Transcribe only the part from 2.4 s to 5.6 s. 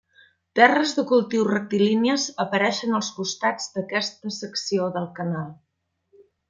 apareixen als costats d'aquesta secció del canal.